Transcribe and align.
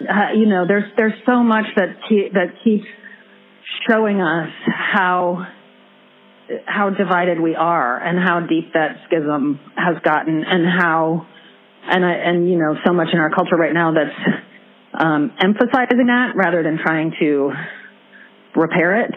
uh, 0.00 0.32
you 0.34 0.46
know, 0.46 0.66
there's 0.66 0.90
there's 0.96 1.14
so 1.26 1.42
much 1.42 1.66
that 1.76 1.96
ke- 2.08 2.32
that 2.34 2.62
keeps 2.64 2.86
showing 3.88 4.20
us 4.20 4.50
how 4.66 5.46
how 6.66 6.90
divided 6.90 7.40
we 7.40 7.54
are 7.54 7.98
and 7.98 8.18
how 8.18 8.40
deep 8.40 8.72
that 8.74 8.96
schism 9.06 9.58
has 9.76 9.96
gotten 10.04 10.44
and 10.44 10.66
how 10.66 11.26
and 11.88 12.04
I, 12.04 12.12
and 12.12 12.48
you 12.50 12.58
know 12.58 12.76
so 12.84 12.92
much 12.92 13.08
in 13.12 13.18
our 13.18 13.30
culture 13.30 13.56
right 13.56 13.72
now 13.72 13.92
that's 13.92 15.02
um, 15.02 15.32
emphasizing 15.40 16.06
that 16.06 16.32
rather 16.34 16.62
than 16.62 16.78
trying 16.78 17.12
to 17.20 17.52
repair 18.54 19.04
it. 19.04 19.10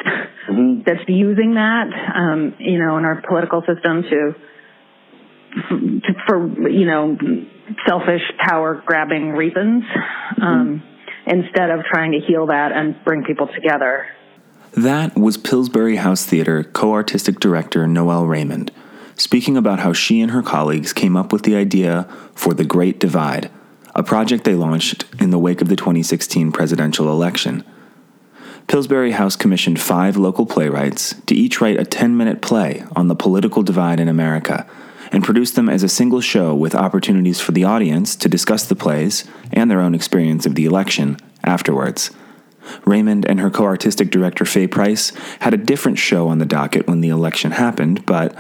Mm-hmm. 0.50 0.82
That's 0.86 1.07
using 1.07 1.55
that 1.55 1.88
um, 2.16 2.55
you 2.59 2.80
know 2.80 2.98
in 2.98 3.05
our 3.05 3.21
political 3.28 3.62
system 3.62 4.04
to, 4.04 4.09
to 4.09 4.36
for 6.28 6.70
you 6.70 6.86
know 6.86 7.18
selfish 7.88 8.21
power 8.39 8.82
grabbing 8.86 9.32
reasons 9.32 9.83
um, 10.42 10.82
mm-hmm. 10.82 11.30
instead 11.30 11.70
of 11.70 11.83
trying 11.86 12.11
to 12.11 12.20
heal 12.20 12.47
that 12.47 12.71
and 12.71 12.96
bring 13.04 13.24
people 13.24 13.47
together. 13.47 14.07
That 14.74 15.16
was 15.16 15.38
Pillsbury 15.38 15.97
House 15.97 16.25
Theater 16.25 16.64
co 16.64 16.93
artistic 16.93 17.39
director 17.39 17.88
Noelle 17.88 18.25
Raymond, 18.25 18.71
speaking 19.16 19.57
about 19.57 19.80
how 19.80 19.93
she 19.93 20.21
and 20.21 20.32
her 20.32 20.43
colleagues 20.43 20.93
came 20.93 21.18
up 21.18 21.33
with 21.33 21.43
the 21.43 21.56
idea 21.56 22.04
for 22.36 22.54
The 22.54 22.66
Great 22.66 23.00
Divide, 23.00 23.50
a 23.96 24.04
project 24.04 24.44
they 24.44 24.55
launched 24.55 25.05
in 25.19 25.32
the 25.32 25.39
wake 25.39 25.61
of 25.61 25.69
the 25.69 25.75
2016 25.75 26.52
presidential 26.52 27.11
election. 27.11 27.64
Pillsbury 28.68 29.11
House 29.11 29.38
commissioned 29.38 29.80
five 29.80 30.18
local 30.18 30.46
playwrights 30.46 31.16
to 31.25 31.33
each 31.33 31.61
write 31.61 31.80
a 31.80 31.86
10 31.86 32.17
minute 32.17 32.42
play 32.42 32.83
on 32.95 33.08
the 33.08 33.16
political 33.16 33.64
divide 33.64 34.00
in 34.00 34.09
America 34.09 34.69
and 35.11 35.23
produce 35.23 35.52
them 35.52 35.70
as 35.70 35.84
a 35.84 35.89
single 35.89 36.22
show 36.22 36.53
with 36.53 36.75
opportunities 36.75 37.39
for 37.39 37.52
the 37.52 37.64
audience 37.64 38.16
to 38.17 38.30
discuss 38.30 38.66
the 38.66 38.75
plays 38.75 39.25
and 39.52 39.69
their 39.69 39.80
own 39.80 39.95
experience 39.95 40.45
of 40.45 40.55
the 40.55 40.66
election 40.66 41.17
afterwards. 41.44 42.11
Raymond 42.86 43.25
and 43.25 43.39
her 43.39 43.50
co 43.50 43.63
artistic 43.63 44.09
director, 44.09 44.45
Faye 44.45 44.67
Price, 44.67 45.11
had 45.39 45.53
a 45.53 45.58
different 45.58 45.97
show 45.97 46.28
on 46.28 46.39
the 46.39 46.45
docket 46.45 46.88
when 46.88 47.02
the 47.02 47.09
election 47.09 47.52
happened, 47.52 48.05
but. 48.05 48.38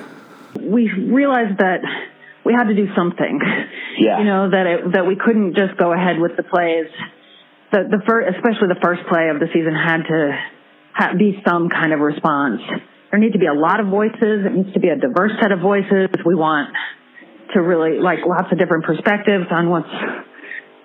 We 0.59 0.91
realized 0.91 1.59
that 1.59 1.81
we 2.43 2.53
had 2.53 2.65
to 2.65 2.75
do 2.75 2.87
something. 2.95 3.39
Yeah. 3.99 4.19
You 4.19 4.25
know, 4.25 4.49
that 4.51 4.65
it, 4.67 4.93
that 4.93 5.07
we 5.07 5.15
couldn't 5.15 5.55
just 5.55 5.75
go 5.77 5.91
ahead 5.91 6.19
with 6.19 6.37
the 6.37 6.43
plays. 6.43 6.85
The, 7.71 7.89
the 7.89 8.01
first, 8.07 8.29
especially 8.37 8.69
the 8.69 8.79
first 8.79 9.01
play 9.09 9.29
of 9.33 9.39
the 9.39 9.47
season 9.51 9.73
had 9.73 10.05
to 10.05 10.37
ha- 10.93 11.13
be 11.17 11.41
some 11.41 11.67
kind 11.69 11.93
of 11.93 11.99
response. 11.99 12.61
There 13.11 13.19
need 13.19 13.33
to 13.33 13.39
be 13.39 13.47
a 13.47 13.53
lot 13.53 13.79
of 13.79 13.87
voices. 13.87 14.45
It 14.45 14.53
needs 14.53 14.73
to 14.73 14.79
be 14.79 14.89
a 14.89 14.97
diverse 14.97 15.31
set 15.41 15.51
of 15.51 15.59
voices. 15.59 16.09
We 16.25 16.35
want 16.35 16.73
to 17.53 17.61
really, 17.61 17.99
like, 17.99 18.19
lots 18.27 18.51
of 18.51 18.59
different 18.59 18.83
perspectives 18.83 19.47
on 19.51 19.69
what's 19.69 19.93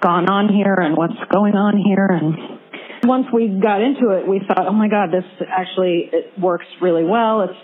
gone 0.00 0.28
on 0.30 0.48
here 0.52 0.74
and 0.74 0.96
what's 0.96 1.18
going 1.30 1.54
on 1.54 1.78
here 1.78 2.06
and 2.06 2.60
once 3.04 3.26
we 3.32 3.48
got 3.48 3.82
into 3.82 4.10
it, 4.10 4.26
we 4.28 4.40
thought, 4.46 4.66
oh 4.66 4.72
my 4.72 4.88
God, 4.88 5.10
this 5.10 5.24
actually 5.48 6.08
it 6.12 6.38
works 6.38 6.66
really 6.80 7.04
well. 7.04 7.42
It's 7.42 7.58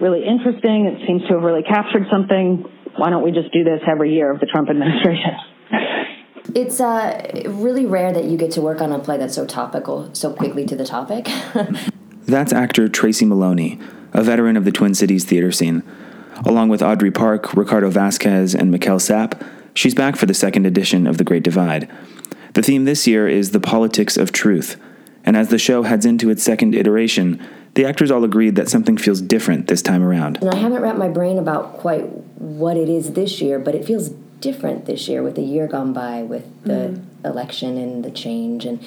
really 0.00 0.24
interesting. 0.24 0.86
It 0.86 1.06
seems 1.06 1.22
to 1.28 1.34
have 1.34 1.42
really 1.42 1.62
captured 1.62 2.06
something. 2.10 2.64
Why 2.96 3.10
don't 3.10 3.22
we 3.22 3.30
just 3.30 3.52
do 3.52 3.64
this 3.64 3.80
every 3.90 4.14
year 4.14 4.32
of 4.32 4.40
the 4.40 4.46
Trump 4.46 4.68
administration? 4.68 5.30
It's 6.54 6.80
uh, 6.80 7.44
really 7.46 7.86
rare 7.86 8.12
that 8.12 8.24
you 8.24 8.36
get 8.36 8.50
to 8.52 8.60
work 8.60 8.80
on 8.80 8.92
a 8.92 8.98
play 8.98 9.16
that's 9.16 9.34
so 9.34 9.46
topical, 9.46 10.14
so 10.14 10.32
quickly 10.32 10.66
to 10.66 10.76
the 10.76 10.84
topic. 10.84 11.28
that's 12.26 12.52
actor 12.52 12.88
Tracy 12.88 13.24
Maloney, 13.24 13.78
a 14.12 14.22
veteran 14.22 14.56
of 14.56 14.64
the 14.64 14.72
Twin 14.72 14.94
Cities 14.94 15.24
theater 15.24 15.52
scene. 15.52 15.82
Along 16.44 16.68
with 16.68 16.82
Audrey 16.82 17.10
Park, 17.10 17.54
Ricardo 17.54 17.90
Vasquez, 17.90 18.54
and 18.54 18.70
Mikel 18.70 18.98
Sapp, 18.98 19.46
she's 19.74 19.94
back 19.94 20.16
for 20.16 20.26
the 20.26 20.34
second 20.34 20.66
edition 20.66 21.06
of 21.06 21.18
The 21.18 21.24
Great 21.24 21.42
Divide. 21.42 21.88
The 22.54 22.62
theme 22.62 22.84
this 22.84 23.06
year 23.06 23.28
is 23.28 23.50
the 23.50 23.60
politics 23.60 24.16
of 24.16 24.32
truth, 24.32 24.76
and 25.24 25.36
as 25.36 25.48
the 25.48 25.58
show 25.58 25.82
heads 25.82 26.06
into 26.06 26.30
its 26.30 26.42
second 26.42 26.74
iteration, 26.74 27.44
the 27.74 27.84
actors 27.84 28.10
all 28.10 28.24
agreed 28.24 28.56
that 28.56 28.68
something 28.68 28.96
feels 28.96 29.20
different 29.20 29.66
this 29.68 29.82
time 29.82 30.02
around. 30.02 30.38
And 30.38 30.50
I 30.50 30.56
haven't 30.56 30.80
wrapped 30.80 30.98
my 30.98 31.08
brain 31.08 31.38
about 31.38 31.74
quite 31.78 32.04
what 32.38 32.76
it 32.76 32.88
is 32.88 33.12
this 33.12 33.40
year, 33.40 33.58
but 33.58 33.74
it 33.74 33.84
feels 33.84 34.10
different 34.40 34.86
this 34.86 35.08
year 35.08 35.22
with 35.22 35.34
the 35.34 35.42
year 35.42 35.66
gone 35.66 35.92
by, 35.92 36.22
with 36.22 36.44
the 36.64 36.72
mm. 36.72 37.04
election 37.24 37.78
and 37.78 38.04
the 38.04 38.10
change 38.10 38.64
and 38.64 38.84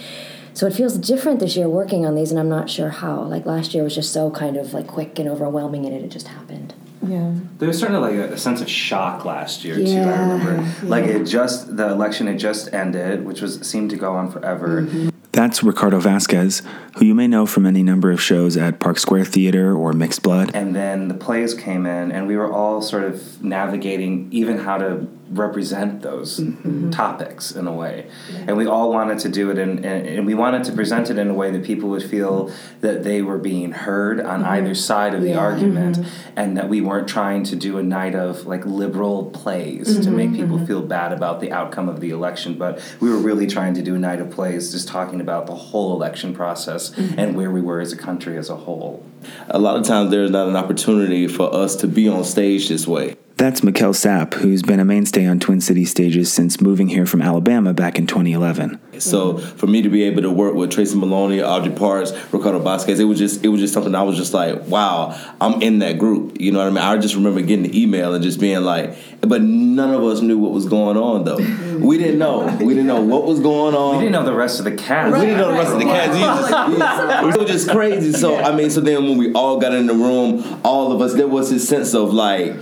so 0.58 0.66
it 0.66 0.74
feels 0.74 0.98
different 0.98 1.40
this 1.40 1.56
year 1.56 1.70
working 1.70 2.04
on 2.04 2.16
these 2.16 2.32
and 2.32 2.40
i'm 2.40 2.50
not 2.50 2.68
sure 2.68 2.90
how 2.90 3.22
like 3.22 3.46
last 3.46 3.76
year 3.76 3.84
was 3.84 3.94
just 3.94 4.12
so 4.12 4.32
kind 4.32 4.58
of 4.58 4.74
like 4.74 4.88
quick 4.88 5.20
and 5.20 5.30
overwhelming 5.30 5.86
and 5.86 5.94
it 5.94 6.10
just 6.10 6.28
happened 6.28 6.74
yeah. 7.08 7.36
There 7.60 7.68
was 7.68 7.80
certainly 7.80 8.02
like 8.02 8.32
a, 8.32 8.34
a 8.34 8.38
sense 8.38 8.60
of 8.60 8.68
shock 8.68 9.24
last 9.24 9.64
year 9.64 9.78
yeah. 9.80 10.04
too. 10.04 10.10
I 10.10 10.20
remember, 10.20 10.54
yeah. 10.56 10.90
like 10.90 11.06
it 11.06 11.26
just 11.26 11.78
the 11.78 11.88
election 11.90 12.28
had 12.28 12.40
just 12.40 12.74
ended, 12.74 13.24
which 13.24 13.40
was 13.40 13.62
seemed 13.62 13.92
to 13.92 13.96
go 13.96 14.16
on 14.16 14.32
forever. 14.32 14.82
Mm-hmm. 14.82 15.10
That's 15.32 15.62
Ricardo 15.62 16.00
Vasquez, 16.00 16.64
who 16.98 17.06
you 17.06 17.14
may 17.14 17.28
know 17.28 17.46
from 17.46 17.68
any 17.68 17.84
number 17.84 18.10
of 18.10 18.20
shows 18.20 18.58
at 18.58 18.80
Park 18.80 18.98
Square 18.98 19.26
Theater 19.26 19.76
or 19.76 19.94
Mixed 19.94 20.24
Blood. 20.24 20.52
And 20.56 20.76
then 20.76 21.10
the 21.10 21.14
plays 21.14 21.54
came 21.54 21.86
in, 21.86 22.12
and 22.12 22.28
we 22.28 22.36
were 22.36 22.52
all 22.52 22.82
sort 22.82 23.04
of 23.04 23.44
navigating 23.44 24.30
even 24.32 24.58
how 24.58 24.80
to 24.80 25.08
represent 25.30 26.02
those 26.02 26.40
mm-hmm. 26.40 26.90
topics 26.90 27.52
in 27.52 27.68
a 27.68 27.74
way. 27.74 28.08
Yeah. 28.32 28.46
And 28.48 28.58
we 28.58 28.66
all 28.66 28.92
wanted 28.92 29.20
to 29.20 29.30
do 29.30 29.50
it, 29.52 29.58
in, 29.58 29.84
and 29.84 30.26
we 30.26 30.34
wanted 30.34 30.64
to 30.66 30.72
present 30.72 31.10
it 31.10 31.18
in 31.18 31.30
a 31.30 31.34
way 31.34 31.52
that 31.52 31.64
people 31.64 31.90
would 31.90 32.04
feel 32.04 32.52
that 32.82 33.04
they 33.04 33.22
were 33.22 33.38
being 33.38 33.72
heard 33.72 34.20
on 34.20 34.42
mm-hmm. 34.42 34.52
either 34.52 34.76
side 34.76 35.14
of 35.14 35.24
yeah. 35.24 35.34
the 35.34 35.40
argument, 35.40 35.98
mm-hmm. 35.98 36.34
and 36.36 36.58
that 36.58 36.70
we 36.70 36.82
weren't 36.82 37.08
trying 37.08 37.44
to 37.44 37.56
do 37.56 37.78
a 37.78 37.84
night 37.84 38.16
of 38.16 38.46
like 38.46 38.66
liberal 38.66 39.26
plays 39.32 40.00
to 40.00 40.12
make 40.12 40.32
people 40.34 40.58
mm-hmm. 40.58 40.66
feel 40.66 40.82
bad 40.82 41.12
about 41.12 41.42
the 41.42 41.52
outcome 41.52 41.90
of 41.90 42.00
the 42.00 42.10
election, 42.10 42.58
but 42.58 42.82
we 43.00 43.10
were 43.10 43.18
really 43.18 43.48
trying 43.48 43.74
to 43.74 43.82
do 43.82 43.96
a 43.96 44.00
night 44.00 44.22
of 44.22 44.30
plays 44.32 44.72
just 44.72 44.88
talking 44.88 45.22
about 45.22 45.48
the 45.48 45.56
whole 45.56 45.94
election 45.94 46.34
process 46.34 46.92
mm-hmm. 46.92 47.20
and 47.20 47.36
where 47.36 47.52
we 47.52 47.62
were 47.62 47.80
as 47.80 47.92
a 47.92 47.98
country 47.98 48.38
as 48.38 48.50
a 48.50 48.56
whole. 48.56 49.06
A 49.50 49.60
lot 49.60 49.78
of 49.78 49.86
times 49.86 50.12
there's 50.12 50.32
not 50.32 50.48
an 50.48 50.56
opportunity 50.56 51.28
for 51.28 51.54
us 51.54 51.76
to 51.78 51.88
be 51.88 52.08
on 52.08 52.24
stage 52.24 52.70
this 52.70 52.88
way. 52.88 53.16
That's 53.38 53.62
Mikel 53.62 53.92
Sapp, 53.92 54.34
who's 54.34 54.64
been 54.64 54.80
a 54.80 54.86
mainstay 54.86 55.28
on 55.28 55.40
Twin 55.40 55.62
City 55.62 55.86
stages 55.86 56.34
since 56.34 56.60
moving 56.60 56.88
here 56.88 57.06
from 57.06 57.22
Alabama 57.22 57.72
back 57.72 58.00
in 58.00 58.08
2011. 58.08 58.80
So 59.00 59.38
for 59.38 59.68
me 59.68 59.84
to 59.84 59.90
be 59.90 60.02
able 60.06 60.24
to 60.24 60.32
work 60.32 60.56
with 60.56 60.72
Tracy 60.72 60.98
Maloney, 60.98 61.44
Audrey 61.44 61.72
Parks, 61.72 62.12
Ricardo 62.34 62.58
Vasquez, 62.58 63.00
it 63.00 63.04
was 63.04 63.20
just 63.20 63.46
it 63.46 63.50
was 63.50 63.62
just 63.62 63.76
something 63.76 63.94
I 63.94 64.02
was 64.02 64.18
just 64.18 64.34
like, 64.34 64.66
wow, 64.66 65.16
I'm 65.40 65.62
in 65.62 65.78
that 65.80 66.00
group. 66.00 66.42
You 66.42 66.52
know 66.52 66.58
what 66.58 66.68
I 66.68 66.70
mean? 66.72 66.80
I 66.80 66.98
just 66.98 67.14
remember 67.14 67.42
getting 67.42 67.62
the 67.62 67.80
email 67.80 68.16
and 68.16 68.24
just 68.24 68.40
being 68.40 68.64
like, 68.64 68.98
but 69.22 69.44
none 69.44 69.94
of 69.94 70.04
us 70.04 70.22
knew 70.22 70.40
what 70.40 70.52
was 70.52 70.66
going 70.66 70.98
on 70.98 71.24
though. 71.24 71.38
We 71.78 72.00
didn't 72.00 72.18
know. 72.18 72.44
We 72.60 72.74
didn't 72.74 72.88
know 72.88 73.02
what 73.02 73.26
was 73.26 73.40
going 73.40 73.76
on. 73.76 73.98
We 73.98 74.06
didn't 74.06 74.14
know 74.14 74.26
the 74.26 74.34
rest 74.34 74.58
of 74.58 74.66
the 74.66 74.76
cast. 74.76 75.14
We 75.14 75.22
didn't 75.22 75.38
know 75.38 75.52
the 75.52 75.60
rest 75.60 75.74
of 75.74 75.80
the 75.80 75.86
cast. 75.86 77.24
it 77.36 77.40
was 77.40 77.48
just 77.48 77.70
crazy. 77.70 78.14
So 78.14 78.36
I 78.36 78.56
mean, 78.56 78.72
so 78.72 78.82
then 78.82 79.04
when 79.04 79.18
we 79.20 79.32
all 79.34 79.60
got 79.60 79.76
in 79.76 79.86
the 79.86 79.94
room, 79.94 80.60
all 80.64 80.92
of 80.92 81.02
us, 81.02 81.14
there 81.14 81.28
was 81.28 81.52
this 81.52 81.70
sense 81.70 81.94
of 81.94 82.12
like 82.12 82.56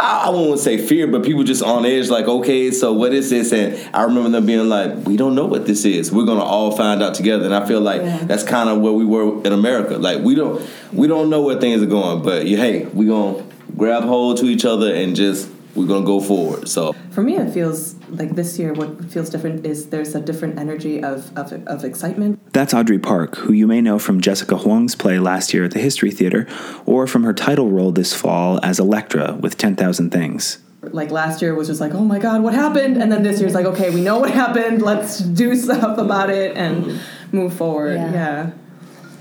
I 0.00 0.30
won't 0.30 0.60
say 0.60 0.78
fear, 0.78 1.08
but 1.08 1.24
people 1.24 1.42
just 1.42 1.60
on 1.60 1.84
edge, 1.84 2.08
like, 2.08 2.26
okay, 2.26 2.70
so 2.70 2.92
what 2.92 3.12
is 3.12 3.30
this? 3.30 3.52
And 3.52 3.94
I 3.94 4.04
remember 4.04 4.30
them 4.30 4.46
being 4.46 4.68
like, 4.68 4.94
we 5.06 5.16
don't 5.16 5.34
know 5.34 5.46
what 5.46 5.66
this 5.66 5.84
is. 5.84 6.12
We're 6.12 6.24
gonna 6.24 6.44
all 6.44 6.76
find 6.76 7.02
out 7.02 7.14
together. 7.14 7.44
And 7.44 7.54
I 7.54 7.66
feel 7.66 7.80
like 7.80 8.02
yeah. 8.02 8.18
that's 8.18 8.44
kind 8.44 8.68
of 8.68 8.80
where 8.80 8.92
we 8.92 9.04
were 9.04 9.42
in 9.44 9.52
America. 9.52 9.98
Like 9.98 10.20
we 10.20 10.36
don't 10.36 10.64
we 10.92 11.08
don't 11.08 11.30
know 11.30 11.42
where 11.42 11.58
things 11.60 11.82
are 11.82 11.86
going, 11.86 12.22
but 12.22 12.46
hey, 12.46 12.84
we 12.86 13.06
gonna 13.06 13.44
grab 13.76 14.04
hold 14.04 14.38
to 14.38 14.46
each 14.46 14.64
other 14.64 14.94
and 14.94 15.16
just 15.16 15.50
we're 15.74 15.86
gonna 15.86 16.04
go 16.06 16.20
forward. 16.20 16.68
So 16.68 16.94
for 17.10 17.22
me, 17.22 17.36
it 17.36 17.52
feels 17.52 17.94
like 18.10 18.34
this 18.34 18.58
year. 18.58 18.72
What 18.72 19.04
feels 19.06 19.30
different 19.30 19.66
is 19.66 19.90
there's 19.90 20.14
a 20.14 20.20
different 20.20 20.58
energy 20.58 21.02
of 21.02 21.36
of, 21.36 21.52
of 21.66 21.84
excitement. 21.84 22.40
That's 22.52 22.74
Audrey 22.74 22.98
Park, 22.98 23.36
who 23.36 23.52
you 23.52 23.66
may 23.66 23.80
know 23.80 23.98
from 23.98 24.20
Jessica 24.20 24.56
Huang's 24.56 24.94
play 24.94 25.18
last 25.18 25.54
year 25.54 25.64
at 25.64 25.72
the 25.72 25.80
History 25.80 26.10
Theater, 26.10 26.46
or 26.86 27.06
from 27.06 27.22
her 27.24 27.32
title 27.32 27.70
role 27.70 27.92
this 27.92 28.14
fall 28.14 28.58
as 28.62 28.78
Electra 28.78 29.34
with 29.40 29.56
Ten 29.56 29.76
Thousand 29.76 30.10
Things. 30.10 30.58
Like 30.80 31.10
last 31.10 31.42
year 31.42 31.54
was 31.54 31.68
just 31.68 31.80
like, 31.80 31.92
oh 31.92 32.04
my 32.04 32.18
god, 32.18 32.42
what 32.42 32.54
happened? 32.54 32.96
And 32.96 33.10
then 33.10 33.22
this 33.22 33.40
year's 33.40 33.54
like, 33.54 33.66
okay, 33.66 33.90
we 33.90 34.00
know 34.00 34.20
what 34.20 34.30
happened. 34.30 34.80
Let's 34.82 35.18
do 35.18 35.54
stuff 35.64 35.98
about 35.98 36.30
it 36.30 36.56
and 36.56 37.00
move 37.32 37.52
forward. 37.52 37.94
yeah. 37.96 38.12
yeah. 38.12 38.50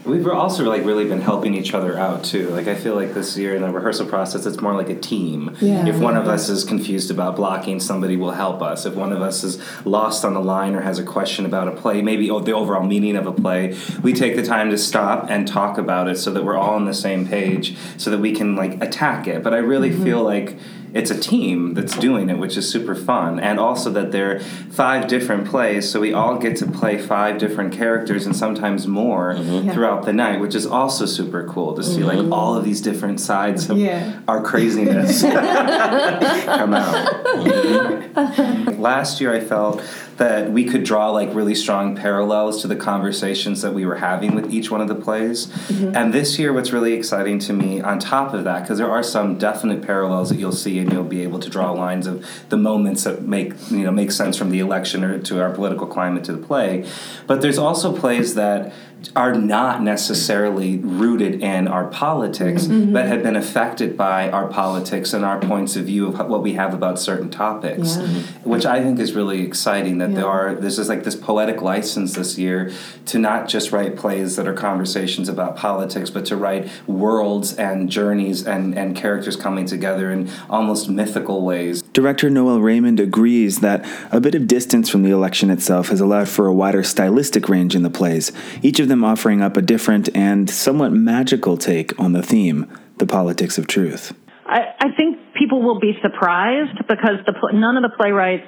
We've 0.08 0.28
also 0.28 0.64
like 0.64 0.86
really 0.86 1.06
been 1.06 1.22
helping 1.22 1.54
each 1.54 1.74
other 1.74 1.98
out 1.98 2.24
too. 2.24 2.50
Like 2.50 2.68
I 2.68 2.76
feel 2.76 2.96
like 2.96 3.14
this 3.14 3.38
year 3.38 3.56
in 3.56 3.62
the 3.62 3.72
rehearsal 3.72 4.08
process, 4.08 4.46
it's 4.46 4.62
more 4.62 4.74
like 4.74 4.90
a 4.90 4.96
team. 4.96 5.56
Yeah. 5.60 5.86
If 5.86 6.00
one 6.00 6.16
of 6.16 6.28
us 6.28 6.48
is 6.50 6.64
confused 6.64 7.12
about 7.12 7.36
blocking, 7.36 7.80
somebody 7.80 8.16
will 8.16 8.32
help 8.32 8.62
us. 8.62 8.86
If 8.86 8.96
one 8.96 9.12
of 9.12 9.22
us 9.22 9.44
is 9.44 9.62
lost 9.86 10.24
on 10.24 10.34
the 10.34 10.40
line 10.40 10.76
or 10.76 10.82
has 10.82 10.98
a 10.98 11.04
question 11.04 11.46
about 11.46 11.68
a 11.68 11.72
play, 11.72 12.02
maybe 12.02 12.28
the 12.28 12.54
overall 12.54 12.86
meaning 12.86 13.18
of 13.18 13.28
a 13.28 13.34
play, 13.34 13.78
we 14.02 14.14
take 14.14 14.36
the 14.36 14.44
time 14.44 14.70
to 14.72 14.78
stop 14.78 15.30
and 15.30 15.48
talk 15.48 15.78
about 15.78 16.08
it 16.08 16.18
so 16.18 16.32
that 16.32 16.44
we're 16.44 16.58
all 16.58 16.76
on 16.76 16.86
the 16.86 16.94
same 16.94 17.28
page, 17.28 17.76
so 17.98 18.10
that 18.10 18.20
we 18.20 18.32
can 18.32 18.56
like 18.56 18.82
attack 18.82 19.28
it. 19.28 19.44
But 19.44 19.54
I 19.54 19.58
really 19.58 19.90
mm-hmm. 19.90 20.04
feel 20.04 20.24
like 20.24 20.58
it's 20.98 21.12
a 21.12 21.20
team 21.20 21.76
that's 21.76 21.96
doing 21.96 22.30
it, 22.30 22.40
which 22.40 22.58
is 22.58 22.68
super 22.68 22.96
fun. 22.96 23.40
And 23.40 23.60
also 23.60 23.92
that 23.92 24.12
they're 24.12 24.40
five 24.40 25.08
different 25.08 25.48
plays, 25.48 25.90
so 25.90 26.00
we 26.00 26.12
all 26.12 26.38
get 26.40 26.58
to 26.58 26.66
play 26.66 26.98
five 26.98 27.38
different 27.38 27.72
characters 27.72 28.26
and 28.26 28.36
sometimes 28.36 28.88
more 28.88 29.36
mm-hmm. 29.36 29.68
Yeah. 29.68 29.74
throughout 29.74 30.06
the 30.06 30.14
night, 30.14 30.40
which 30.40 30.56
is 30.56 30.66
also 30.66 31.06
super 31.06 31.48
cool 31.48 31.76
to 31.76 31.84
see 31.84 32.04
like 32.04 32.18
mm-hmm. 32.18 32.34
all 32.34 32.56
of 32.56 32.66
these 32.66 32.82
different 32.82 33.20
sides 33.20 33.70
of 33.70 33.78
Yeah. 33.78 34.20
our 34.28 34.42
craziness 34.42 35.22
come 35.22 36.74
out. 36.74 37.26
Mm-hmm. 37.26 38.82
Last 38.82 39.22
year, 39.22 39.34
I 39.34 39.40
felt 39.40 39.84
that 40.18 40.52
we 40.52 40.66
could 40.66 40.84
draw 40.84 41.12
like 41.12 41.34
really 41.34 41.54
strong 41.54 41.96
parallels 41.96 42.62
to 42.64 42.68
the 42.68 42.76
conversations 42.76 43.62
that 43.62 43.74
we 43.74 43.86
were 43.86 43.98
having 43.98 44.34
with 44.34 44.52
each 44.52 44.72
one 44.72 44.82
of 44.82 44.88
the 44.88 44.96
plays. 44.96 45.48
And 45.70 46.14
this 46.14 46.40
year, 46.40 46.54
what's 46.54 46.72
really 46.72 46.94
exciting 46.94 47.38
to 47.40 47.54
me, 47.54 47.82
on 47.82 48.00
top 48.00 48.34
of 48.34 48.44
that, 48.46 48.62
because 48.64 48.80
there 48.80 48.90
are 48.90 49.04
some 49.04 49.38
definite 49.38 49.84
parallels 49.84 50.30
that 50.30 50.40
you'll 50.40 50.52
see, 50.52 50.80
and 50.88 50.96
you'll 50.96 51.04
be 51.04 51.22
able 51.24 51.40
to 51.40 51.50
draw 51.50 51.72
lines 51.72 52.08
of 52.08 52.26
the 52.48 52.58
moments 52.58 53.04
that 53.04 53.22
make 53.24 53.54
you 53.70 53.80
know 53.80 53.92
make 53.92 54.12
sense 54.12 54.38
from 54.38 54.50
the 54.50 54.60
election 54.60 55.04
or 55.04 55.20
to 55.20 55.42
our 55.42 55.52
political 55.52 55.86
climate 55.86 56.24
to 56.24 56.32
the 56.32 56.46
play. 56.46 56.88
But 57.28 57.42
there's 57.42 57.58
also 57.58 57.96
plays 57.96 58.36
that 58.36 58.74
are 59.16 59.34
not 59.34 59.82
necessarily 59.82 60.78
rooted 60.78 61.42
in 61.42 61.68
our 61.68 61.86
politics, 61.88 62.66
mm-hmm. 62.66 62.94
but 62.94 63.06
have 63.06 63.24
been 63.24 63.36
affected 63.36 63.96
by 63.96 64.30
our 64.30 64.48
politics 64.48 65.14
and 65.14 65.24
our 65.24 65.40
points 65.40 65.76
of 65.76 65.86
view 65.86 66.08
of 66.08 66.30
what 66.30 66.42
we 66.42 66.54
have 66.54 66.74
about 66.74 67.00
certain 67.00 67.30
topics, 67.30 67.96
Yeah. 67.96 68.04
Mm-hmm. 68.04 68.50
which 68.50 68.66
I 68.66 68.82
think 68.82 69.00
is 69.00 69.14
really 69.14 69.42
exciting. 69.42 69.98
That 70.00 70.14
there 70.16 70.28
are 70.28 70.56
there's 70.56 70.78
just 70.78 70.90
like 70.90 71.04
this 71.04 71.16
poetic 71.16 71.62
license 71.62 72.14
this 72.14 72.38
year 72.38 72.72
to 73.06 73.20
not 73.20 73.48
just 73.48 73.72
write 73.72 73.96
plays 73.96 74.36
that 74.36 74.48
are 74.48 74.54
conversations 74.54 75.30
about 75.30 75.56
politics, 75.56 76.10
but 76.10 76.26
to 76.28 76.36
write 76.36 76.70
worlds 76.88 77.56
and 77.56 77.90
journeys 77.90 78.46
and 78.46 78.78
and 78.78 78.96
characters 78.96 79.36
coming 79.36 79.66
together 79.66 80.12
in 80.12 80.30
almost 80.50 80.90
mythical 80.90 81.46
ways. 81.46 81.82
Director 81.82 82.30
Noel 82.30 82.60
Raymond 82.60 83.00
agrees 83.00 83.60
that 83.62 83.86
a 84.12 84.20
bit 84.20 84.36
of 84.36 84.48
distance 84.48 84.90
from 84.90 85.04
the 85.04 85.12
election 85.12 85.50
itself 85.50 85.90
has 85.90 86.00
allowed 86.00 86.30
for 86.30 86.48
a 86.48 86.54
wider 86.54 86.84
stylistic 86.84 87.50
range 87.50 87.76
in 87.76 87.84
the 87.84 87.90
plays, 87.90 88.32
each 88.62 88.80
of 88.80 88.87
them 88.88 89.04
offering 89.04 89.42
up 89.42 89.58
a 89.58 89.62
different 89.62 90.10
and 90.16 90.50
somewhat 90.50 90.92
magical 90.92 91.58
take 91.58 91.98
on 92.00 92.14
the 92.14 92.24
theme, 92.24 92.66
the 92.98 93.06
politics 93.06 93.58
of 93.58 93.68
truth. 93.68 94.14
I, 94.46 94.62
I 94.80 94.88
think 94.96 95.18
people 95.38 95.62
will 95.62 95.80
be 95.80 95.94
surprised 96.02 96.78
because 96.88 97.20
the 97.26 97.34
none 97.54 97.78
of 97.78 97.84
the 97.84 97.96
playwrights 97.98 98.48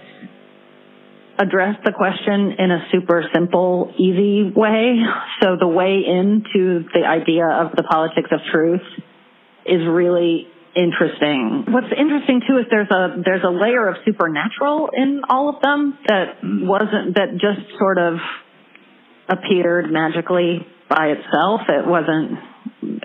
address 1.38 1.76
the 1.86 1.92
question 1.92 2.56
in 2.60 2.72
a 2.72 2.86
super 2.92 3.24
simple, 3.34 3.94
easy 3.98 4.52
way. 4.54 5.00
So 5.42 5.56
the 5.60 5.68
way 5.68 6.04
into 6.06 6.84
the 6.94 7.06
idea 7.08 7.48
of 7.48 7.76
the 7.76 7.84
politics 7.84 8.30
of 8.32 8.40
truth 8.52 8.84
is 9.66 9.82
really 9.88 10.48
interesting. 10.76 11.66
What's 11.68 11.92
interesting 11.96 12.42
too 12.48 12.58
is 12.60 12.66
there's 12.70 12.92
a 12.92 13.22
there's 13.24 13.44
a 13.44 13.50
layer 13.50 13.88
of 13.88 13.96
supernatural 14.06 14.90
in 14.94 15.22
all 15.28 15.50
of 15.50 15.62
them 15.62 15.98
that 16.08 16.40
wasn't 16.44 17.16
that 17.16 17.34
just 17.40 17.68
sort 17.80 17.98
of 17.98 18.20
appeared 19.30 19.92
magically 19.92 20.66
by 20.90 21.08
itself. 21.08 21.62
It 21.70 21.86
wasn't 21.86 22.40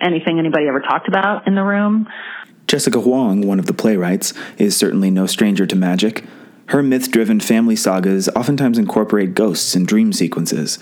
anything 0.01 0.39
anybody 0.39 0.67
ever 0.67 0.81
talked 0.81 1.09
about 1.09 1.47
in 1.47 1.55
the 1.55 1.63
room. 1.63 2.09
Jessica 2.67 3.01
Huang, 3.01 3.47
one 3.47 3.59
of 3.59 3.67
the 3.67 3.75
playwrights, 3.75 4.33
is 4.57 4.77
certainly 4.77 5.11
no 5.11 5.27
stranger 5.27 5.67
to 5.67 5.77
magic. 5.77 6.25
Her 6.67 6.83
myth 6.83 7.11
driven 7.11 7.41
family 7.41 7.77
sagas 7.77 8.29
oftentimes 8.31 8.79
incorporate 8.79 9.35
ghosts 9.35 9.75
and 9.75 9.87
dream 9.87 10.13
sequences. 10.13 10.79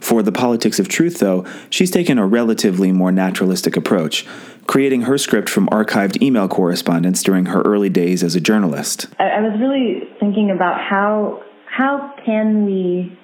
For 0.00 0.22
the 0.22 0.32
politics 0.32 0.78
of 0.78 0.88
truth, 0.88 1.18
though, 1.18 1.44
she's 1.68 1.90
taken 1.90 2.18
a 2.18 2.26
relatively 2.26 2.90
more 2.90 3.12
naturalistic 3.12 3.76
approach, 3.76 4.26
creating 4.66 5.02
her 5.02 5.18
script 5.18 5.48
from 5.48 5.68
archived 5.68 6.20
email 6.22 6.48
correspondence 6.48 7.22
during 7.22 7.46
her 7.46 7.60
early 7.62 7.90
days 7.90 8.24
as 8.24 8.34
a 8.34 8.40
journalist. 8.40 9.06
I, 9.18 9.24
I 9.24 9.40
was 9.40 9.60
really 9.60 10.08
thinking 10.18 10.50
about 10.50 10.80
how 10.80 11.42
how 11.66 12.12
can 12.24 12.66
we 12.66 13.16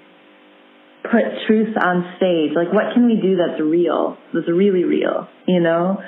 put 1.11 1.25
truth 1.47 1.75
on 1.77 2.15
stage? 2.17 2.53
Like, 2.55 2.73
what 2.73 2.95
can 2.95 3.07
we 3.07 3.21
do 3.21 3.37
that's 3.37 3.61
real, 3.61 4.17
that's 4.33 4.49
really 4.49 4.85
real? 4.85 5.29
You 5.47 5.61
know. 5.61 5.99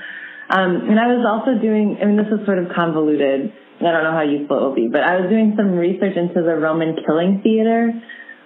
Um, 0.50 0.88
and 0.88 0.98
I 0.98 1.12
was 1.12 1.24
also 1.28 1.60
doing. 1.60 1.98
I 2.00 2.06
mean, 2.06 2.16
this 2.16 2.32
is 2.32 2.44
sort 2.46 2.58
of 2.58 2.72
convoluted. 2.74 3.52
I 3.80 3.92
don't 3.92 4.02
know 4.02 4.16
how 4.16 4.26
useful 4.26 4.56
it 4.56 4.62
will 4.62 4.74
be, 4.74 4.88
but 4.90 5.04
I 5.04 5.20
was 5.20 5.30
doing 5.30 5.54
some 5.56 5.76
research 5.76 6.16
into 6.16 6.42
the 6.42 6.56
Roman 6.56 6.96
killing 7.06 7.40
theater, 7.44 7.92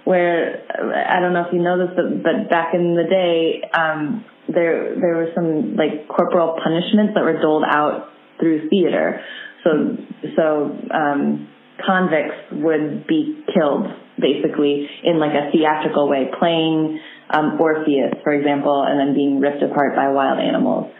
where 0.05 0.67
I 1.09 1.21
don't 1.21 1.33
know 1.33 1.47
if 1.47 1.55
you 1.55 1.63
know 1.63 1.79
this, 1.79 1.95
but, 1.97 2.23
but 2.23 2.51
back 2.51 2.75
in 2.75 2.95
the 2.99 3.09
day, 3.09 3.63
um, 3.73 4.25
there 4.49 4.99
there 4.99 5.17
were 5.17 5.31
some 5.35 5.77
like 5.77 6.09
corporal 6.09 6.59
punishments 6.63 7.15
that 7.15 7.23
were 7.23 7.41
doled 7.41 7.65
out 7.65 8.11
through 8.41 8.69
theater. 8.69 9.23
So 9.65 9.97
so 10.37 10.77
um, 10.91 11.49
convicts 11.87 12.51
would 12.51 13.07
be 13.07 13.45
killed 13.55 13.87
basically 14.23 14.89
in 15.03 15.19
like 15.19 15.35
a 15.35 15.51
theatrical 15.51 16.09
way, 16.09 16.31
playing 16.39 17.01
um, 17.29 17.61
Orpheus, 17.61 18.15
for 18.23 18.33
example, 18.33 18.85
and 18.87 18.99
then 18.99 19.15
being 19.15 19.41
ripped 19.41 19.63
apart 19.63 19.97
by 19.97 20.09
wild 20.09 20.39
animals. 20.39 20.93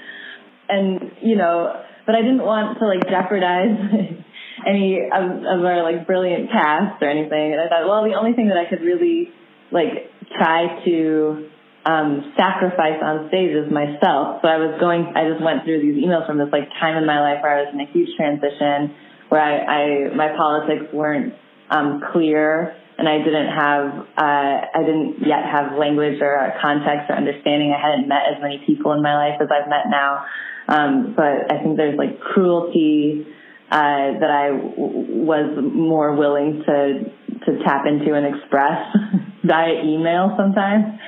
And 0.69 1.13
you 1.23 1.37
know, 1.37 1.83
but 2.05 2.15
I 2.15 2.23
didn't 2.23 2.43
want 2.43 2.79
to 2.79 2.87
like 2.87 3.07
jeopardize 3.09 3.79
any 4.67 5.07
of, 5.07 5.25
of 5.47 5.65
our 5.65 5.83
like 5.83 6.07
brilliant 6.07 6.51
cast 6.51 7.03
or 7.03 7.09
anything. 7.09 7.53
And 7.53 7.61
I 7.61 7.69
thought, 7.69 7.87
well, 7.87 8.05
the 8.05 8.19
only 8.19 8.33
thing 8.33 8.49
that 8.49 8.59
I 8.59 8.69
could 8.69 8.83
really 8.83 9.31
like 9.71 10.11
try 10.37 10.83
to 10.85 11.49
um, 11.85 12.33
sacrifice 12.37 13.03
on 13.03 13.29
stage 13.29 13.51
is 13.51 13.71
myself. 13.71 14.43
So 14.43 14.47
I 14.49 14.59
was 14.59 14.79
going, 14.79 15.13
I 15.17 15.29
just 15.31 15.43
went 15.43 15.65
through 15.65 15.83
these 15.83 15.99
emails 15.99 16.27
from 16.27 16.39
this 16.39 16.49
like 16.53 16.71
time 16.81 16.97
in 16.97 17.07
my 17.07 17.21
life 17.21 17.43
where 17.43 17.59
I 17.59 17.63
was 17.67 17.75
in 17.75 17.81
a 17.81 17.91
huge 17.91 18.11
transition, 18.17 18.95
where 19.29 19.43
I, 19.43 20.11
I 20.11 20.15
my 20.15 20.37
politics 20.37 20.93
weren't 20.93 21.35
um, 21.71 22.03
clear, 22.13 22.77
and 22.99 23.09
I 23.09 23.19
didn't 23.19 23.49
have, 23.49 23.85
uh, 24.17 24.57
I 24.75 24.81
didn't 24.85 25.27
yet 25.27 25.45
have 25.51 25.79
language 25.79 26.21
or 26.21 26.53
context 26.61 27.11
or 27.11 27.17
understanding. 27.17 27.73
I 27.73 27.81
hadn't 27.81 28.09
met 28.09 28.23
as 28.35 28.41
many 28.41 28.63
people 28.67 28.93
in 28.93 29.03
my 29.03 29.15
life 29.17 29.41
as 29.41 29.49
I've 29.51 29.69
met 29.69 29.89
now. 29.91 30.25
Um, 30.69 31.15
but 31.17 31.51
I 31.51 31.63
think 31.63 31.77
there's 31.77 31.99
like 31.99 32.21
cruelty 32.21 33.27
uh, 33.71 34.21
that 34.21 34.31
I 34.31 34.49
w- 34.53 35.25
was 35.25 35.57
more 35.59 36.15
willing 36.15 36.63
to 36.67 37.11
to 37.47 37.59
tap 37.65 37.87
into 37.87 38.15
and 38.15 38.37
express 38.37 38.79
via 39.45 39.83
email 39.83 40.37
sometimes. 40.37 41.01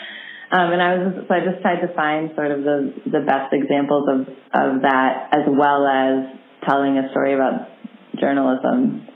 Um, 0.51 0.73
and 0.73 0.83
I 0.83 0.97
was 0.97 1.25
so 1.29 1.35
I 1.35 1.41
just 1.45 1.63
tried 1.63 1.81
to 1.87 1.95
find 1.95 2.31
sort 2.35 2.51
of 2.51 2.65
the 2.65 2.95
the 3.07 3.21
best 3.21 3.53
examples 3.53 4.09
of 4.09 4.21
of 4.53 4.83
that 4.83 5.29
as 5.33 5.45
well 5.47 5.87
as 5.87 6.35
telling 6.67 6.99
a 6.99 7.11
story 7.11 7.35
about 7.35 7.69
journalism. 8.19 9.07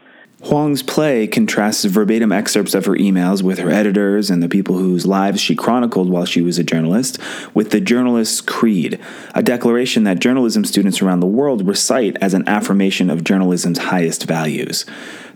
Huang's 0.45 0.85
play 0.85 1.27
contrasts 1.27 1.85
verbatim 1.85 2.31
excerpts 2.31 2.73
of 2.73 2.85
her 2.85 2.95
emails 2.95 3.43
with 3.43 3.59
her 3.59 3.71
editors 3.71 4.31
and 4.31 4.41
the 4.41 4.49
people 4.49 4.79
whose 4.79 5.05
lives 5.05 5.41
she 5.41 5.57
chronicled 5.57 6.09
while 6.09 6.25
she 6.25 6.43
was 6.43 6.61
a 6.61 6.65
journalist 6.65 7.19
with 7.55 7.71
the 7.71 7.81
journalist's 7.81 8.41
creed, 8.41 9.01
a 9.35 9.43
declaration 9.43 10.05
that 10.05 10.21
journalism 10.21 10.65
students 10.65 11.03
around 11.03 11.19
the 11.19 11.27
world 11.27 11.67
recite 11.67 12.17
as 12.21 12.35
an 12.35 12.49
affirmation 12.49 13.11
of 13.11 13.25
journalism's 13.25 13.79
highest 13.79 14.27
values. 14.29 14.87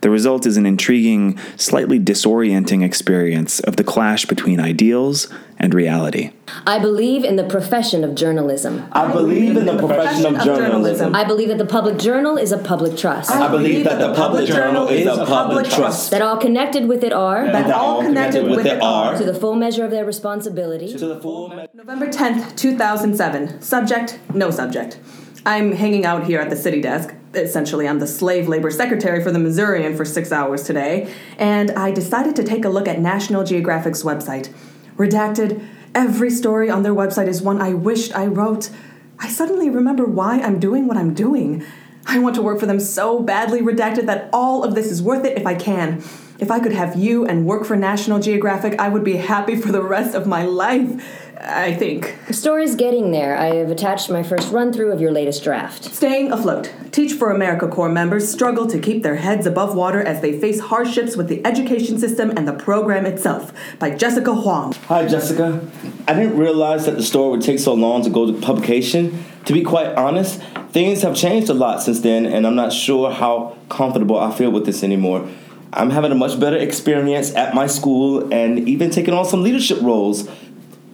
The 0.03 0.11
result 0.11 0.47
is 0.47 0.57
an 0.57 0.67
intriguing, 0.67 1.37
slightly 1.57 1.99
disorienting 1.99 2.85
experience 2.85 3.59
of 3.59 3.77
the 3.77 3.85
clash 3.85 4.25
between 4.27 4.61
ideals 4.61 5.27
and 5.63 5.73
reality. 5.73 6.33
I 6.67 6.81
believe 6.81 7.23
in 7.23 7.37
the 7.37 7.45
profession 7.45 8.03
of 8.03 8.17
journalism. 8.17 8.89
I 8.91 9.11
believe 9.11 9.57
in 9.57 9.65
the 9.65 9.79
profession 9.79 10.35
of 10.35 10.45
journalism. 10.45 11.15
I 11.15 11.23
believe 11.23 11.49
that 11.49 11.59
the 11.59 11.67
public 11.67 11.99
journal 11.99 12.37
is 12.37 12.51
a 12.51 12.59
public 12.59 12.99
trust. 12.99 13.31
I 13.31 13.49
believe 13.49 13.85
that 13.85 14.01
the 14.01 14.13
public 14.13 14.49
journal 14.49 14.89
is 14.89 15.07
a 15.07 15.25
public 15.25 15.71
trust. 15.71 16.11
that 16.11 16.21
all 16.21 16.37
connected 16.37 16.89
with 16.89 17.05
it 17.05 17.13
are, 17.13 17.47
that 17.47 17.71
all 17.71 18.03
connected 18.03 18.51
with 18.51 18.67
it 18.67 18.83
are 18.83 19.17
to 19.17 19.25
the 19.25 19.35
full 19.35 19.55
measure 19.55 19.85
of 19.85 19.93
their 19.93 20.05
responsibility, 20.05 20.93
to 20.93 21.07
the 21.07 21.21
full 21.21 21.49
November 21.73 22.09
10th, 22.09 22.57
2007. 22.57 23.63
Subject, 23.63 24.19
no 24.35 24.51
subject. 24.51 24.99
I'm 25.47 25.73
hanging 25.73 26.05
out 26.05 26.25
here 26.25 26.41
at 26.41 26.51
the 26.51 26.57
city 26.57 26.81
desk. 26.81 27.15
Essentially, 27.35 27.89
I'm 27.89 27.99
the 27.99 28.07
slave 28.07 28.49
labor 28.49 28.71
secretary 28.71 29.23
for 29.23 29.31
the 29.31 29.39
Missourian 29.39 29.97
for 29.97 30.05
six 30.05 30.33
hours 30.33 30.65
today, 30.65 31.13
and 31.39 31.71
I 31.73 31.93
decided 31.93 32.37
to 32.37 32.45
take 32.45 32.65
a 32.65 32.69
look 32.69 32.89
at 32.89 33.01
National 33.01 33.43
Geographic's 33.43 34.03
website. 34.03 34.53
Redacted, 34.97 35.65
every 35.95 36.31
story 36.31 36.71
on 36.71 36.83
their 36.83 36.95
website 36.95 37.29
is 37.29 37.43
one 37.43 37.61
I 37.61 37.75
wished 37.75 38.15
I 38.15 38.27
wrote. 38.27 38.71
I 39.19 39.29
suddenly 39.29 39.71
remember 39.71 40.05
why 40.05 40.41
I'm 40.41 40.59
doing 40.59 40.87
what 40.87 40.97
I'm 40.97 41.15
doing. 41.15 41.65
I 42.07 42.19
want 42.19 42.35
to 42.35 42.43
work 42.43 42.59
for 42.59 42.67
them 42.67 42.81
so 42.81 43.21
badly, 43.21 43.61
redacted, 43.61 44.07
that 44.07 44.29
all 44.33 44.65
of 44.65 44.75
this 44.75 44.91
is 44.91 45.03
worth 45.03 45.25
it 45.25 45.39
if 45.39 45.47
I 45.47 45.55
can. 45.55 46.03
If 46.39 46.51
I 46.51 46.59
could 46.59 46.73
have 46.73 46.97
you 46.97 47.25
and 47.25 47.47
work 47.47 47.65
for 47.65 47.77
National 47.77 48.19
Geographic, 48.19 48.79
I 48.81 48.89
would 48.89 49.05
be 49.05 49.19
happy 49.19 49.55
for 49.55 49.71
the 49.71 49.83
rest 49.83 50.17
of 50.17 50.27
my 50.27 50.45
life. 50.45 51.32
I 51.45 51.75
think. 51.75 52.17
The 52.29 52.35
story's 52.35 52.77
getting 52.77 53.11
there. 53.11 53.37
I 53.37 53.55
have 53.57 53.71
attached 53.71 54.09
my 54.09 54.23
first 54.23 54.53
run 54.53 54.73
through 54.73 54.93
of 54.93 55.01
your 55.01 55.11
latest 55.11 55.43
draft. 55.43 55.85
Staying 55.85 56.31
afloat. 56.31 56.73
Teach 56.93 57.13
for 57.15 57.33
America 57.33 57.67
Corps 57.67 57.89
members 57.89 58.31
struggle 58.31 58.67
to 58.69 58.79
keep 58.79 59.03
their 59.03 59.17
heads 59.17 59.45
above 59.45 59.75
water 59.75 60.01
as 60.01 60.21
they 60.21 60.39
face 60.39 60.61
hardships 60.61 61.17
with 61.17 61.29
the 61.29 61.45
education 61.45 61.99
system 61.99 62.31
and 62.31 62.47
the 62.47 62.53
program 62.53 63.07
itself 63.07 63.53
by 63.81 63.91
Jessica 63.91 64.33
Huang. 64.35 64.73
Hi, 64.87 65.07
Jessica. 65.07 65.67
I 66.07 66.15
didn't 66.15 66.39
realize 66.39 66.87
that 66.87 66.97
the 66.97 67.03
story 67.03 67.31
would 67.33 67.43
take 67.43 67.59
so 67.59 67.75
long 67.75 68.03
to 68.05 68.11
go 68.11 68.31
to 68.31 68.41
publication. 68.41 69.25
to 69.45 69.53
be 69.53 69.63
quite 69.63 69.89
honest, 69.97 70.41
things 70.71 71.03
have 71.03 71.17
changed 71.17 71.49
a 71.49 71.55
lot 71.55 71.83
since 71.83 72.01
then, 72.01 72.27
and 72.27 72.47
I'm 72.47 72.55
not 72.55 72.73
sure 72.73 73.11
how 73.11 73.57
comfortable 73.69 74.19
I 74.19 74.33
feel 74.33 74.51
with 74.51 74.65
this 74.65 74.85
anymore. 74.85 75.29
I'm 75.73 75.91
having 75.91 76.13
a 76.13 76.15
much 76.15 76.39
better 76.39 76.57
experience 76.57 77.35
at 77.35 77.55
my 77.55 77.67
school 77.67 78.33
and 78.33 78.69
even 78.69 78.91
taking 78.91 79.15
on 79.15 79.25
some 79.25 79.43
leadership 79.43 79.81
roles. 79.81 80.29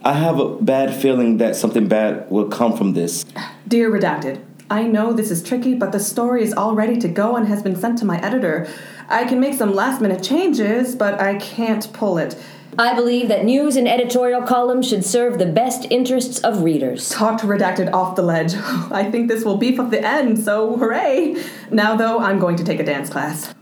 I 0.09 0.13
have 0.13 0.39
a 0.39 0.55
bad 0.55 0.99
feeling 0.99 1.37
that 1.37 1.55
something 1.55 1.87
bad 1.87 2.31
will 2.31 2.47
come 2.47 2.75
from 2.75 2.93
this. 2.93 3.25
Dear 3.67 3.91
Redacted, 3.91 4.41
I 4.67 4.81
know 4.81 5.13
this 5.13 5.29
is 5.29 5.43
tricky, 5.43 5.75
but 5.75 5.91
the 5.91 5.99
story 5.99 6.41
is 6.41 6.51
all 6.51 6.73
ready 6.73 6.97
to 6.97 7.07
go 7.07 7.35
and 7.35 7.47
has 7.47 7.61
been 7.61 7.75
sent 7.75 7.99
to 7.99 8.05
my 8.05 8.19
editor. 8.19 8.67
I 9.07 9.25
can 9.25 9.39
make 9.39 9.53
some 9.53 9.75
last 9.75 10.01
minute 10.01 10.23
changes, 10.23 10.95
but 10.95 11.21
I 11.21 11.35
can't 11.35 11.93
pull 11.93 12.17
it. 12.17 12.35
I 12.75 12.95
believe 12.95 13.27
that 13.27 13.45
news 13.45 13.75
and 13.75 13.87
editorial 13.87 14.41
columns 14.41 14.89
should 14.89 15.05
serve 15.05 15.37
the 15.37 15.45
best 15.45 15.85
interests 15.91 16.39
of 16.39 16.63
readers. 16.63 17.09
Talk 17.09 17.39
to 17.41 17.45
Redacted 17.45 17.93
off 17.93 18.15
the 18.15 18.23
ledge. 18.23 18.55
I 18.91 19.11
think 19.11 19.27
this 19.27 19.45
will 19.45 19.57
beef 19.57 19.79
up 19.79 19.91
the 19.91 20.03
end, 20.03 20.39
so 20.39 20.75
hooray! 20.75 21.35
Now, 21.69 21.95
though, 21.95 22.17
I'm 22.17 22.39
going 22.39 22.55
to 22.55 22.63
take 22.63 22.79
a 22.79 22.83
dance 22.83 23.11
class. 23.11 23.53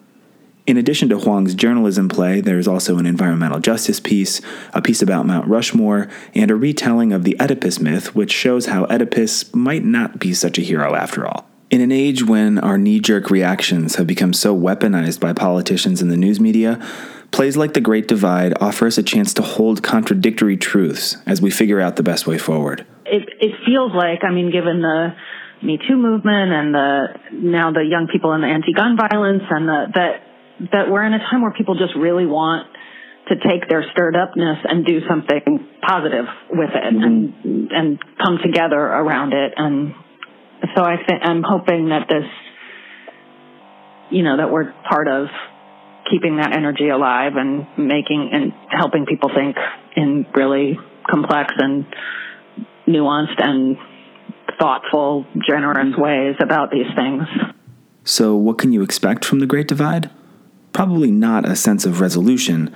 In 0.68 0.76
addition 0.76 1.08
to 1.10 1.18
Huang's 1.18 1.56
journalism 1.56 2.10
play, 2.10 2.42
there's 2.42 2.68
also 2.68 2.98
an 2.98 3.06
environmental 3.06 3.62
justice 3.62 4.02
piece, 4.02 4.42
a 4.74 4.82
piece 4.82 5.02
about 5.02 5.26
Mount 5.26 5.48
Rushmore, 5.48 6.10
and 6.36 6.52
a 6.52 6.56
retelling 6.56 7.14
of 7.14 7.24
the 7.24 7.40
Oedipus 7.40 7.80
myth, 7.80 8.14
which 8.14 8.34
shows 8.34 8.66
how 8.66 8.84
Oedipus 8.88 9.56
might 9.56 9.86
not 9.86 10.20
be 10.20 10.34
such 10.34 10.58
a 10.58 10.62
hero 10.62 10.94
after 10.94 11.26
all. 11.26 11.48
In 11.70 11.80
an 11.80 11.94
age 11.94 12.26
when 12.26 12.60
our 12.60 12.78
knee 12.78 13.00
jerk 13.00 13.32
reactions 13.32 13.96
have 13.96 14.08
become 14.08 14.34
so 14.34 14.54
weaponized 14.54 15.22
by 15.22 15.32
politicians 15.32 16.02
and 16.02 16.12
the 16.12 16.18
news 16.18 16.42
media, 16.42 16.86
plays 17.32 17.56
like 17.56 17.74
The 17.74 17.82
Great 17.82 18.10
Divide 18.10 18.54
offer 18.60 18.88
us 18.88 18.98
a 18.98 19.04
chance 19.04 19.34
to 19.36 19.42
hold 19.42 19.82
contradictory 19.84 20.58
truths 20.58 21.16
as 21.26 21.42
we 21.42 21.50
figure 21.50 21.80
out 21.80 21.96
the 21.96 22.04
best 22.04 22.28
way 22.28 22.38
forward. 22.38 22.86
It, 23.06 23.24
it 23.40 23.54
feels 23.66 23.94
like, 23.94 24.26
I 24.26 24.32
mean, 24.32 24.52
given 24.52 24.82
the 24.82 25.16
Me 25.62 25.80
Too 25.88 25.96
movement 25.96 26.52
and 26.52 26.76
the 26.76 27.08
now 27.32 27.72
the 27.72 27.84
young 27.84 28.08
people 28.12 28.34
and 28.34 28.44
the 28.44 28.48
anti-gun 28.48 28.98
violence 28.98 29.44
and 29.50 29.68
the, 29.68 29.86
that 29.96 30.27
that 30.72 30.90
we're 30.90 31.06
in 31.06 31.14
a 31.14 31.20
time 31.20 31.42
where 31.42 31.52
people 31.52 31.76
just 31.76 31.96
really 31.96 32.26
want 32.26 32.68
to 33.30 33.36
take 33.36 33.68
their 33.70 33.84
stirred 33.92 34.16
upness 34.16 34.58
and 34.64 34.86
do 34.86 35.00
something 35.08 35.68
positive 35.86 36.26
with 36.50 36.70
it 36.74 36.94
mm-hmm. 36.94 37.04
and 37.04 37.72
and 37.72 38.00
come 38.24 38.40
together 38.44 38.80
around 38.80 39.34
it 39.34 39.54
and 39.58 39.94
so 40.76 40.84
I 40.84 40.96
think 40.98 41.22
I'm 41.24 41.44
hoping 41.44 41.90
that 41.90 42.08
this 42.08 42.26
you 44.10 44.24
know 44.24 44.38
that 44.38 44.50
we're 44.50 44.74
part 44.90 45.08
of 45.08 45.28
keeping 46.10 46.38
that 46.38 46.56
energy 46.56 46.90
alive 46.90 47.34
and 47.36 47.68
making 47.78 48.30
and 48.32 48.54
helping 48.70 49.06
people 49.06 49.30
think 49.34 49.58
in 49.96 50.26
really 50.34 50.80
complex 51.10 51.54
and 51.58 51.86
nuanced 52.88 53.42
and 53.44 53.78
thoughtful 54.60 55.26
generous 55.48 55.96
ways 55.98 56.36
about 56.40 56.72
these 56.72 56.88
things. 56.96 57.24
So 58.04 58.36
what 58.36 58.58
can 58.58 58.72
you 58.72 58.82
expect 58.82 59.26
from 59.26 59.40
the 59.40 59.46
Great 59.46 59.68
Divide? 59.68 60.10
Probably 60.78 61.10
not 61.10 61.50
a 61.50 61.56
sense 61.56 61.88
of 61.88 62.02
resolution, 62.02 62.72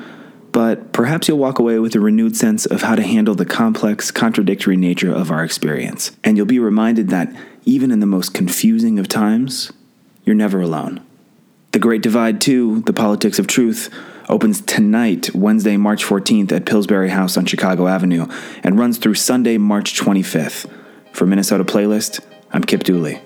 but 0.52 0.92
perhaps 0.92 1.28
you'll 1.28 1.38
walk 1.38 1.60
away 1.60 1.78
with 1.78 1.94
a 1.94 2.00
renewed 2.00 2.36
sense 2.36 2.66
of 2.66 2.82
how 2.82 2.96
to 2.96 3.04
handle 3.04 3.36
the 3.36 3.46
complex, 3.46 4.10
contradictory 4.10 4.76
nature 4.76 5.14
of 5.14 5.30
our 5.30 5.44
experience. 5.44 6.10
And 6.24 6.36
you'll 6.36 6.48
be 6.48 6.58
reminded 6.58 7.10
that 7.10 7.32
even 7.64 7.92
in 7.92 8.00
the 8.00 8.08
most 8.08 8.34
confusing 8.34 8.98
of 8.98 9.08
times, 9.08 9.72
you're 10.26 10.36
never 10.36 10.62
alone. 10.62 11.02
The 11.74 11.78
Great 11.78 12.02
Divide 12.02 12.42
2, 12.42 12.82
The 12.88 12.92
Politics 12.92 13.38
of 13.38 13.46
Truth, 13.46 13.92
opens 14.28 14.62
tonight, 14.62 15.36
Wednesday, 15.36 15.78
March 15.78 16.04
14th 16.04 16.52
at 16.52 16.66
Pillsbury 16.66 17.10
House 17.10 17.38
on 17.38 17.46
Chicago 17.46 17.86
Avenue, 17.86 18.26
and 18.64 18.80
runs 18.80 18.98
through 18.98 19.14
Sunday, 19.14 19.60
March 19.60 19.94
25th. 19.94 20.68
For 21.14 21.28
Minnesota 21.28 21.64
Playlist, 21.64 22.20
I'm 22.52 22.64
Kip 22.64 22.82
Dooley. 22.82 23.22